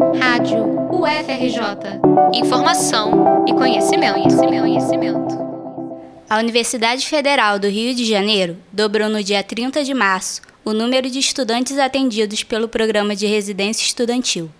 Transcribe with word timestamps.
Rádio 0.00 0.64
UFRJ. 0.90 2.00
Informação 2.32 3.44
e 3.46 3.52
conhecimento, 3.52 4.14
conhecimento, 4.14 4.60
conhecimento. 4.62 5.38
A 6.28 6.38
Universidade 6.38 7.06
Federal 7.06 7.58
do 7.58 7.68
Rio 7.68 7.94
de 7.94 8.06
Janeiro 8.06 8.56
dobrou 8.72 9.10
no 9.10 9.22
dia 9.22 9.42
30 9.42 9.84
de 9.84 9.92
março 9.92 10.40
o 10.64 10.72
número 10.72 11.10
de 11.10 11.18
estudantes 11.18 11.78
atendidos 11.78 12.42
pelo 12.42 12.66
Programa 12.66 13.14
de 13.14 13.26
Residência 13.26 13.84
Estudantil. 13.84 14.50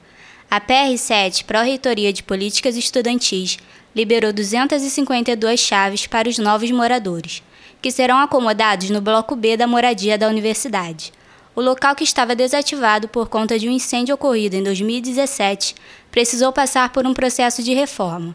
A 0.51 0.61
PR7, 0.61 1.45
Pró-Reitoria 1.45 2.13
de 2.13 2.23
Políticas 2.23 2.77
Estudantis, 2.77 3.59
liberou 3.97 4.35
252 4.35 5.59
chaves 5.59 6.07
para 6.07 6.29
os 6.29 6.37
novos 6.37 6.71
moradores, 6.71 7.43
que 7.81 7.91
serão 7.91 8.19
acomodados 8.19 8.91
no 8.91 9.01
Bloco 9.01 9.35
B 9.35 9.57
da 9.57 9.67
moradia 9.67 10.19
da 10.19 10.29
universidade. 10.29 11.13
O 11.61 11.63
local 11.63 11.95
que 11.95 12.05
estava 12.05 12.35
desativado 12.35 13.07
por 13.07 13.29
conta 13.29 13.59
de 13.59 13.69
um 13.69 13.71
incêndio 13.71 14.15
ocorrido 14.15 14.57
em 14.57 14.63
2017 14.63 15.75
precisou 16.11 16.55
passar 16.55 16.89
por 16.89 17.07
um 17.07 17.13
processo 17.13 17.63
de 17.63 17.75
reforma. 17.75 18.35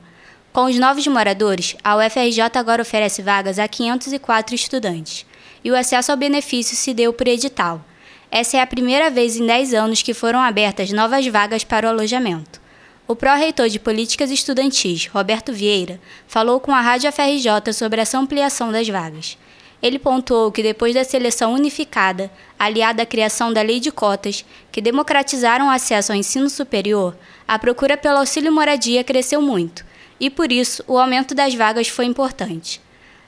Com 0.53 0.65
os 0.65 0.77
novos 0.77 1.07
moradores, 1.07 1.75
a 1.83 1.97
UFRJ 1.97 2.41
agora 2.53 2.83
oferece 2.83 3.23
vagas 3.23 3.57
a 3.57 3.67
504 3.67 4.53
estudantes, 4.53 5.25
e 5.63 5.71
o 5.71 5.75
acesso 5.75 6.11
ao 6.11 6.17
benefício 6.19 6.77
se 6.77 6.93
deu 6.93 7.11
por 7.11 7.27
edital. 7.27 7.83
Essa 8.29 8.57
é 8.57 8.61
a 8.61 8.67
primeira 8.67 9.09
vez 9.09 9.37
em 9.37 9.47
10 9.47 9.73
anos 9.73 10.03
que 10.03 10.13
foram 10.13 10.39
abertas 10.39 10.91
novas 10.91 11.25
vagas 11.25 11.63
para 11.63 11.87
o 11.87 11.89
alojamento. 11.89 12.61
O 13.07 13.15
pró-reitor 13.15 13.69
de 13.69 13.79
Políticas 13.79 14.29
Estudantis, 14.29 15.07
Roberto 15.07 15.51
Vieira, 15.51 15.99
falou 16.27 16.59
com 16.59 16.71
a 16.71 16.79
Rádio 16.79 17.11
FRJ 17.11 17.73
sobre 17.73 18.01
essa 18.01 18.19
ampliação 18.19 18.71
das 18.71 18.87
vagas. 18.87 19.35
Ele 19.81 19.99
pontuou 19.99 20.51
que 20.51 20.63
depois 20.63 20.93
da 20.93 21.03
seleção 21.03 21.53
unificada, 21.53 22.31
aliada 22.57 23.03
à 23.03 23.05
criação 23.05 23.53
da 23.53 23.61
lei 23.61 23.79
de 23.79 23.91
cotas, 23.91 24.45
que 24.71 24.81
democratizaram 24.81 25.67
o 25.67 25.71
acesso 25.71 26.11
ao 26.11 26.17
ensino 26.17 26.49
superior, 26.49 27.15
a 27.47 27.59
procura 27.59 27.97
pelo 27.97 28.19
auxílio 28.19 28.51
moradia 28.51 29.03
cresceu 29.03 29.41
muito, 29.41 29.85
e 30.19 30.29
por 30.29 30.51
isso 30.51 30.83
o 30.87 30.97
aumento 30.97 31.35
das 31.35 31.53
vagas 31.53 31.87
foi 31.87 32.05
importante. 32.05 32.81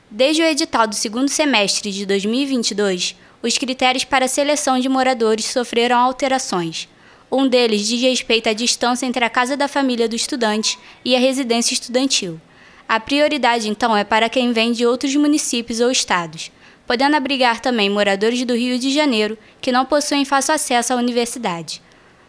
Desde 0.09 0.41
o 0.41 0.45
edital 0.45 0.87
do 0.87 0.95
segundo 0.95 1.29
semestre 1.29 1.91
de 1.91 2.05
2022, 2.05 3.15
os 3.43 3.57
critérios 3.57 4.03
para 4.03 4.25
a 4.25 4.29
seleção 4.29 4.79
de 4.79 4.87
moradores 4.87 5.45
sofreram 5.45 5.97
alterações. 5.97 6.87
Um 7.29 7.47
deles 7.47 7.85
diz 7.85 8.01
respeito 8.01 8.47
à 8.47 8.53
distância 8.53 9.05
entre 9.05 9.23
a 9.23 9.29
casa 9.29 9.57
da 9.57 9.67
família 9.67 10.07
do 10.07 10.15
estudante 10.15 10.79
e 11.03 11.13
a 11.13 11.19
residência 11.19 11.73
estudantil. 11.73 12.39
A 12.87 12.99
prioridade, 12.99 13.69
então, 13.69 13.95
é 13.95 14.03
para 14.03 14.29
quem 14.29 14.53
vem 14.53 14.71
de 14.71 14.85
outros 14.85 15.13
municípios 15.15 15.81
ou 15.81 15.91
estados, 15.91 16.51
podendo 16.85 17.17
abrigar 17.17 17.59
também 17.59 17.89
moradores 17.89 18.45
do 18.45 18.55
Rio 18.55 18.79
de 18.79 18.93
Janeiro 18.93 19.37
que 19.59 19.73
não 19.73 19.85
possuem 19.85 20.23
fácil 20.23 20.53
acesso 20.53 20.93
à 20.93 20.95
universidade. 20.95 21.81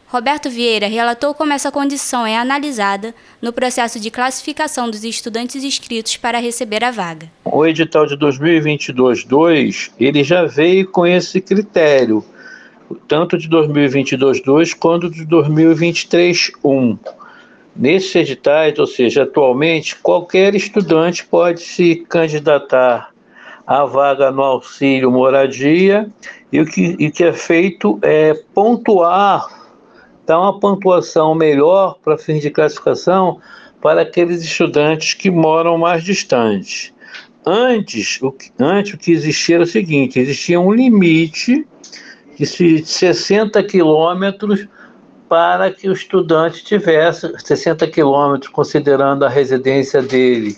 Roberto 0.09 0.49
Vieira 0.49 0.89
relatou 0.89 1.35
como 1.35 1.53
essa 1.53 1.71
condição 1.71 2.27
é 2.27 2.37
analisada 2.37 3.15
no 3.43 3.53
processo 3.53 4.01
de 4.01 4.11
classificação 4.11 4.91
dos 4.91 5.05
estudantes 5.05 5.63
inscritos 5.63 6.17
para 6.17 6.41
receber 6.41 6.83
a 6.83 6.91
vaga. 6.91 7.31
O 7.45 7.65
edital 7.65 8.07
de 8.07 8.17
2022-2, 8.17 9.91
ele 10.01 10.25
já 10.25 10.45
veio 10.45 10.89
com 10.91 11.07
esse 11.07 11.41
critério 11.41 12.25
tanto 13.07 13.37
de 13.37 13.49
2022-2 13.49 14.75
quanto 14.75 15.11
de 15.11 15.27
2023-1. 15.27 16.99
Nesses 17.77 18.15
editais, 18.17 18.79
ou 18.79 18.87
seja, 18.87 19.23
atualmente, 19.23 19.97
qualquer 19.97 20.55
estudante 20.55 21.25
pode 21.25 21.61
se 21.61 21.97
candidatar 22.09 23.11
à 23.67 23.85
vaga 23.85 24.31
no 24.31 24.43
auxílio 24.43 25.11
moradia 25.11 26.09
e 26.53 26.61
o 26.61 26.67
que, 26.67 26.97
e 26.99 27.11
que 27.11 27.23
é 27.23 27.33
feito 27.33 27.99
é 28.03 28.35
pontuar, 28.55 29.47
dar 30.27 30.41
uma 30.41 30.59
pontuação 30.59 31.35
melhor 31.35 31.99
para 32.03 32.19
fins 32.19 32.41
de 32.41 32.51
classificação 32.51 33.41
para 33.81 34.03
aqueles 34.03 34.43
estudantes 34.43 35.15
que 35.15 35.31
moram 35.31 35.79
mais 35.79 36.03
distantes. 36.03 36.93
Antes 37.47 38.19
o, 38.21 38.33
que, 38.33 38.51
antes, 38.59 38.95
o 38.95 38.99
que 38.99 39.13
existia 39.13 39.57
era 39.57 39.65
o 39.65 39.67
seguinte: 39.67 40.19
existia 40.19 40.61
um 40.61 40.73
limite 40.73 41.67
de 42.39 42.47
60 42.47 43.63
quilômetros 43.65 44.67
para 45.29 45.71
que 45.73 45.89
o 45.89 45.93
estudante 45.93 46.65
tivesse 46.65 47.31
60 47.39 47.87
quilômetros, 47.89 48.51
considerando 48.51 49.25
a 49.25 49.29
residência 49.29 50.01
dele, 50.01 50.57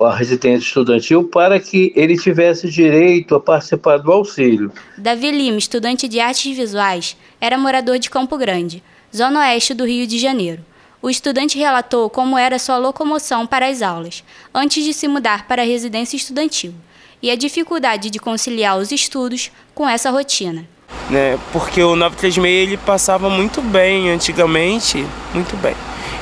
a 0.00 0.14
residência 0.14 0.66
estudantil, 0.66 1.24
para 1.24 1.60
que 1.60 1.92
ele 1.94 2.16
tivesse 2.16 2.68
direito 2.68 3.34
a 3.36 3.40
participar 3.40 3.98
do 3.98 4.10
auxílio. 4.10 4.72
Davi 4.98 5.30
Lima, 5.30 5.58
estudante 5.58 6.08
de 6.08 6.18
artes 6.18 6.56
visuais, 6.56 7.16
era 7.40 7.56
morador 7.56 7.98
de 7.98 8.10
Campo 8.10 8.36
Grande, 8.36 8.82
zona 9.14 9.40
oeste 9.40 9.74
do 9.74 9.86
Rio 9.86 10.06
de 10.06 10.18
Janeiro. 10.18 10.64
O 11.00 11.08
estudante 11.08 11.58
relatou 11.58 12.10
como 12.10 12.38
era 12.38 12.58
sua 12.58 12.78
locomoção 12.78 13.46
para 13.46 13.68
as 13.68 13.82
aulas, 13.82 14.24
antes 14.52 14.84
de 14.84 14.92
se 14.92 15.06
mudar 15.06 15.46
para 15.46 15.62
a 15.62 15.66
residência 15.66 16.16
estudantil, 16.16 16.74
e 17.22 17.30
a 17.30 17.36
dificuldade 17.36 18.10
de 18.10 18.18
conciliar 18.18 18.78
os 18.78 18.90
estudos 18.90 19.52
com 19.74 19.88
essa 19.88 20.10
rotina 20.10 20.66
né? 21.10 21.38
Porque 21.52 21.82
o 21.82 21.96
936 21.96 22.46
ele 22.46 22.76
passava 22.76 23.28
muito 23.28 23.60
bem 23.60 24.10
antigamente, 24.10 25.06
muito 25.34 25.56
bem. 25.56 25.74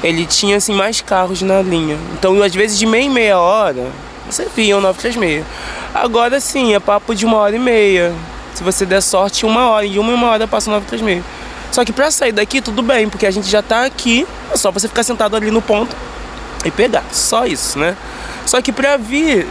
Ele 0.03 0.25
tinha 0.25 0.57
assim 0.57 0.75
mais 0.75 1.01
carros 1.01 1.43
na 1.43 1.61
linha. 1.61 1.99
Então, 2.15 2.43
às 2.43 2.55
vezes 2.55 2.79
de 2.79 2.87
meia 2.87 3.05
em 3.05 3.11
meia 3.11 3.39
hora, 3.39 3.87
você 4.29 4.49
via 4.55 4.77
o 4.77 4.81
936. 4.81 5.45
Agora 5.95 6.41
sim, 6.41 6.75
é 6.75 6.81
papo 6.81 7.15
de 7.15 7.27
uma 7.27 7.37
hora 7.37 7.55
e 7.55 7.59
meia. 7.59 8.13
Se 8.55 8.63
você 8.63 8.87
der 8.87 9.01
sorte, 9.01 9.45
uma 9.45 9.71
hora, 9.71 9.87
e 9.87 9.99
uma 9.99 10.13
e 10.13 10.15
uma 10.15 10.29
hora 10.29 10.49
passa 10.49 10.71
o 10.71 10.73
936. 10.73 11.25
Só 11.73 11.85
que 11.85 11.93
para 11.93 12.11
sair 12.11 12.33
daqui 12.33 12.61
tudo 12.61 12.83
bem, 12.83 13.09
porque 13.09 13.27
a 13.27 13.31
gente 13.31 13.49
já 13.49 13.63
tá 13.63 13.85
aqui, 13.85 14.27
é 14.53 14.57
só 14.57 14.71
você 14.71 14.89
ficar 14.89 15.05
sentado 15.05 15.37
ali 15.37 15.51
no 15.51 15.63
ponto 15.63 15.95
e 16.65 16.71
pegar. 16.71 17.05
Só 17.13 17.47
isso, 17.47 17.79
né? 17.79 17.97
Só 18.45 18.61
que 18.61 18.73
para 18.73 18.97
vir 18.97 19.47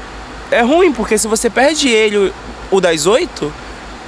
é 0.52 0.62
ruim, 0.62 0.92
porque 0.92 1.18
se 1.18 1.28
você 1.28 1.50
perde 1.50 1.88
ele 1.88 2.34
o 2.72 2.82
das 2.82 3.06
8, 3.06 3.54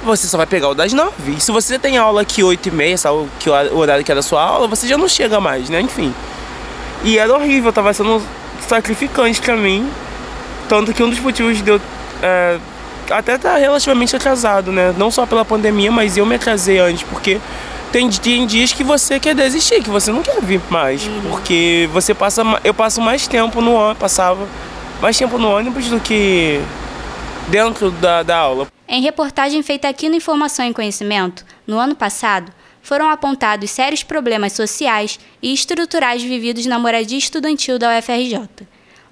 você 0.04 0.26
só 0.26 0.36
vai 0.36 0.46
pegar 0.46 0.68
o 0.68 0.74
das 0.74 0.92
nove. 0.92 1.32
E 1.36 1.40
se 1.40 1.50
você 1.50 1.78
tem 1.78 1.96
aula 1.96 2.22
aqui 2.22 2.42
oito 2.42 2.68
e 2.68 2.72
meia, 2.72 2.96
sabe 2.98 3.28
que 3.38 3.48
o 3.48 3.76
horário 3.76 4.04
que 4.04 4.12
é 4.12 4.14
da 4.14 4.22
sua 4.22 4.42
aula, 4.42 4.66
você 4.66 4.86
já 4.86 4.98
não 4.98 5.08
chega 5.08 5.40
mais, 5.40 5.68
né? 5.68 5.80
Enfim. 5.80 6.12
E 7.04 7.18
era 7.18 7.32
horrível, 7.32 7.72
tava 7.72 7.92
sendo 7.92 8.22
sacrificante 8.68 9.40
pra 9.40 9.56
mim. 9.56 9.90
Tanto 10.68 10.92
que 10.92 11.02
um 11.02 11.10
dos 11.10 11.18
motivos 11.18 11.62
de 11.62 11.70
eu 11.70 11.80
é, 12.22 12.58
até 13.10 13.36
tá 13.36 13.56
relativamente 13.56 14.14
atrasado, 14.14 14.72
né? 14.72 14.94
Não 14.96 15.10
só 15.10 15.26
pela 15.26 15.44
pandemia, 15.44 15.90
mas 15.90 16.16
eu 16.16 16.24
me 16.24 16.36
atrasei 16.36 16.78
antes, 16.78 17.02
porque 17.02 17.40
tem, 17.90 18.08
tem 18.08 18.46
dias 18.46 18.72
que 18.72 18.82
você 18.82 19.20
quer 19.20 19.34
desistir, 19.34 19.82
que 19.82 19.90
você 19.90 20.10
não 20.10 20.22
quer 20.22 20.40
vir 20.40 20.60
mais. 20.70 21.06
Uhum. 21.06 21.22
Porque 21.30 21.88
você 21.92 22.14
passa. 22.14 22.42
Eu 22.64 22.72
passo 22.72 23.00
mais 23.00 23.26
tempo 23.26 23.60
no 23.60 23.74
ônibus, 23.74 23.98
passava 23.98 24.46
mais 25.00 25.16
tempo 25.18 25.36
no 25.38 25.50
ônibus 25.50 25.88
do 25.88 26.00
que 26.00 26.60
dentro 27.48 27.90
da, 27.90 28.22
da 28.22 28.36
aula. 28.38 28.66
Em 28.94 29.00
reportagem 29.00 29.62
feita 29.62 29.88
aqui 29.88 30.10
no 30.10 30.16
Informação 30.16 30.68
e 30.68 30.74
Conhecimento, 30.74 31.46
no 31.66 31.78
ano 31.78 31.96
passado, 31.96 32.52
foram 32.82 33.08
apontados 33.08 33.70
sérios 33.70 34.02
problemas 34.02 34.52
sociais 34.52 35.18
e 35.40 35.50
estruturais 35.50 36.22
vividos 36.22 36.66
na 36.66 36.78
moradia 36.78 37.16
estudantil 37.16 37.78
da 37.78 37.98
UFRJ. 37.98 38.66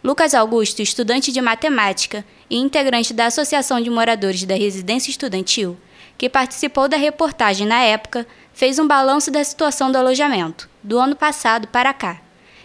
Lucas 0.04 0.34
Augusto, 0.34 0.82
estudante 0.82 1.32
de 1.32 1.40
matemática 1.40 2.22
e 2.50 2.58
integrante 2.58 3.14
da 3.14 3.24
Associação 3.24 3.80
de 3.80 3.88
Moradores 3.88 4.44
da 4.44 4.54
Residência 4.54 5.10
Estudantil, 5.10 5.78
que 6.18 6.28
participou 6.28 6.86
da 6.86 6.98
reportagem 6.98 7.66
na 7.66 7.80
época, 7.80 8.26
fez 8.52 8.78
um 8.78 8.86
balanço 8.86 9.30
da 9.30 9.42
situação 9.42 9.90
do 9.90 9.96
alojamento, 9.96 10.68
do 10.82 10.98
ano 10.98 11.16
passado 11.16 11.66
para 11.68 11.94
cá. 11.94 12.20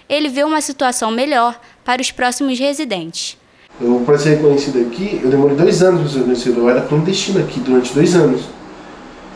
Ele 0.09 0.27
vê 0.27 0.43
uma 0.43 0.59
situação 0.59 1.11
melhor 1.11 1.57
para 1.81 2.01
os 2.01 2.11
próximos 2.11 2.59
residentes. 2.59 3.37
Eu, 3.79 4.01
para 4.05 4.17
ser 4.17 4.35
reconhecido 4.35 4.79
aqui, 4.79 5.19
eu 5.23 5.29
demorei 5.29 5.55
dois 5.55 5.81
anos 5.83 6.01
para 6.01 6.09
ser 6.09 6.19
reconhecido. 6.19 6.59
Eu 6.59 6.69
era 6.69 6.81
clandestino 6.81 7.39
aqui 7.39 7.59
durante 7.59 7.93
dois 7.93 8.15
anos. 8.15 8.43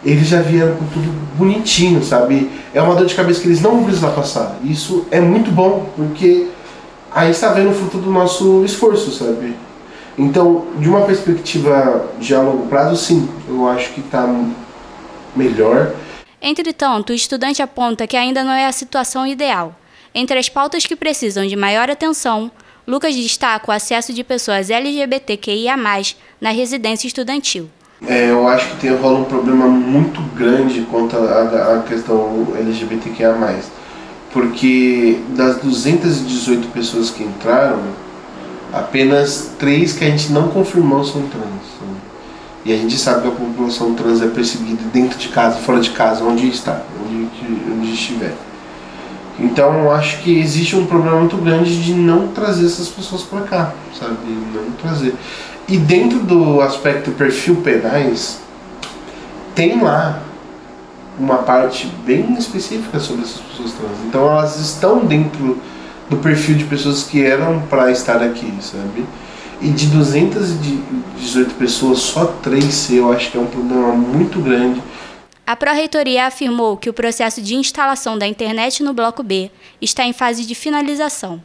Eles 0.03 0.27
já 0.27 0.41
vieram 0.41 0.75
com 0.77 0.85
tudo 0.85 1.11
bonitinho, 1.37 2.01
sabe? 2.01 2.49
É 2.73 2.81
uma 2.81 2.95
dor 2.95 3.05
de 3.05 3.15
cabeça 3.15 3.41
que 3.41 3.47
eles 3.47 3.61
não 3.61 3.71
vão 3.71 3.83
precisar 3.83 4.11
passar. 4.11 4.57
Isso 4.63 5.05
é 5.11 5.19
muito 5.19 5.51
bom, 5.51 5.89
porque 5.95 6.47
aí 7.11 7.31
está 7.31 7.49
vendo 7.51 7.71
o 7.71 7.73
fruto 7.73 7.97
do 7.97 8.09
nosso 8.09 8.63
esforço, 8.63 9.11
sabe? 9.11 9.55
Então, 10.17 10.65
de 10.77 10.87
uma 10.87 11.01
perspectiva 11.01 12.09
de 12.19 12.33
a 12.33 12.41
longo 12.41 12.67
prazo, 12.67 12.95
sim, 12.95 13.27
eu 13.47 13.67
acho 13.67 13.91
que 13.93 13.99
está 13.99 14.27
melhor. 15.35 15.93
Entretanto, 16.41 17.09
o 17.09 17.13
estudante 17.13 17.61
aponta 17.61 18.07
que 18.07 18.15
ainda 18.15 18.43
não 18.43 18.51
é 18.51 18.65
a 18.65 18.71
situação 18.71 19.27
ideal. 19.27 19.75
Entre 20.13 20.39
as 20.39 20.49
pautas 20.49 20.85
que 20.85 20.95
precisam 20.95 21.45
de 21.45 21.55
maior 21.55 21.89
atenção, 21.89 22.49
Lucas 22.87 23.15
destaca 23.15 23.71
o 23.71 23.73
acesso 23.73 24.13
de 24.13 24.23
pessoas 24.23 24.69
LGBTQIA+, 24.69 25.75
na 26.39 26.49
residência 26.49 27.07
estudantil. 27.07 27.69
É, 28.07 28.29
eu 28.29 28.47
acho 28.47 28.69
que 28.69 28.77
tem, 28.77 28.95
rola 28.95 29.19
um 29.19 29.25
problema 29.25 29.67
muito 29.67 30.21
grande 30.35 30.81
quanto 30.89 31.17
à 31.17 31.83
questão 31.87 32.47
LGBTQIA+. 32.57 33.35
Porque 34.31 35.19
das 35.29 35.57
218 35.57 36.67
pessoas 36.69 37.09
que 37.09 37.23
entraram, 37.23 37.81
apenas 38.71 39.51
três 39.57 39.93
que 39.93 40.05
a 40.05 40.09
gente 40.09 40.31
não 40.31 40.49
confirmou 40.49 41.03
são 41.03 41.23
trans. 41.23 41.43
Né? 41.43 41.95
E 42.65 42.73
a 42.73 42.77
gente 42.77 42.97
sabe 42.97 43.23
que 43.23 43.27
a 43.27 43.31
população 43.31 43.95
trans 43.95 44.21
é 44.21 44.27
perseguida 44.27 44.81
dentro 44.93 45.17
de 45.17 45.29
casa, 45.29 45.57
fora 45.57 45.79
de 45.79 45.89
casa, 45.89 46.23
onde 46.23 46.47
está, 46.47 46.83
onde, 47.03 47.27
onde 47.71 47.93
estiver. 47.93 48.33
Então 49.41 49.91
acho 49.91 50.21
que 50.21 50.37
existe 50.37 50.75
um 50.75 50.85
problema 50.85 51.19
muito 51.19 51.37
grande 51.37 51.81
de 51.81 51.93
não 51.93 52.27
trazer 52.27 52.65
essas 52.65 52.89
pessoas 52.89 53.23
para 53.23 53.41
cá, 53.41 53.73
sabe? 53.97 54.17
Não 54.53 54.71
trazer. 54.81 55.15
E 55.67 55.77
dentro 55.77 56.19
do 56.19 56.61
aspecto 56.61 57.11
perfil 57.11 57.57
penais, 57.57 58.41
tem 59.55 59.81
lá 59.81 60.21
uma 61.17 61.37
parte 61.37 61.91
bem 62.05 62.33
específica 62.37 62.99
sobre 62.99 63.23
essas 63.23 63.41
pessoas 63.41 63.73
trans. 63.73 63.97
Então 64.07 64.29
elas 64.29 64.59
estão 64.59 65.05
dentro 65.05 65.57
do 66.09 66.17
perfil 66.17 66.55
de 66.55 66.63
pessoas 66.63 67.03
que 67.03 67.23
eram 67.23 67.61
para 67.69 67.91
estar 67.91 68.23
aqui, 68.23 68.51
sabe? 68.61 69.05
E 69.61 69.69
de 69.69 69.87
218 69.87 71.53
pessoas, 71.55 71.99
só 71.99 72.25
3 72.25 72.91
eu 72.91 73.11
acho 73.11 73.31
que 73.31 73.37
é 73.37 73.41
um 73.41 73.45
problema 73.45 73.91
muito 73.91 74.39
grande 74.39 74.81
a 75.49 75.55
Pró-Reitoria 75.55 76.27
afirmou 76.27 76.77
que 76.77 76.91
o 76.91 76.93
processo 76.93 77.41
de 77.41 77.55
instalação 77.55 78.19
da 78.19 78.27
internet 78.27 78.83
no 78.83 78.93
Bloco 78.93 79.23
B 79.23 79.49
está 79.81 80.05
em 80.05 80.13
fase 80.13 80.45
de 80.45 80.53
finalização. 80.53 81.41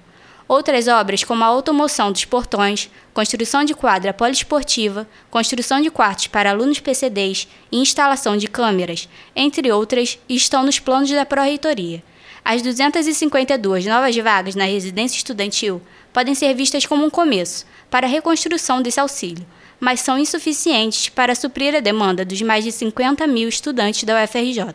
Outras 0.47 0.89
obras, 0.89 1.25
como 1.25 1.43
a 1.43 1.47
automoção 1.47 2.13
dos 2.13 2.27
portões, 2.27 2.91
construção 3.15 3.65
de 3.65 3.73
quadra 3.73 4.13
poliesportiva, 4.13 5.09
construção 5.31 5.81
de 5.81 5.91
quartos 5.91 6.27
para 6.27 6.51
alunos 6.51 6.81
PCDs 6.81 7.49
e 7.73 7.79
instalação 7.79 8.37
de 8.37 8.47
câmeras, 8.47 9.09
entre 9.35 9.73
outras, 9.73 10.19
estão 10.29 10.63
nos 10.63 10.79
planos 10.79 11.11
da 11.11 11.25
Pró-Reitoria. 11.25 12.05
As 12.45 12.61
252 12.61 13.87
novas 13.87 14.15
vagas 14.19 14.55
na 14.55 14.67
residência 14.67 15.17
estudantil 15.17 15.81
podem 16.13 16.35
ser 16.35 16.53
vistas 16.53 16.85
como 16.85 17.07
um 17.07 17.09
começo 17.09 17.65
para 17.91 18.07
a 18.07 18.11
reconstrução 18.11 18.83
desse 18.83 19.01
auxílio, 19.01 19.47
mas 19.81 20.01
são 20.01 20.19
insuficientes 20.19 21.09
para 21.09 21.35
suprir 21.35 21.75
a 21.75 21.81
demanda 21.81 22.25
dos 22.25 22.41
mais 22.43 22.65
de 22.65 22.73
50 22.73 23.27
mil 23.27 23.49
estudantes 23.49 24.05
da 24.05 24.23
UFRJ. 24.23 24.75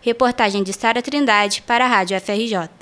Reportagem 0.00 0.62
de 0.62 0.72
Sara 0.72 1.00
Trindade 1.00 1.62
para 1.62 1.84
a 1.84 1.88
Rádio 1.88 2.16
UFRJ. 2.16 2.81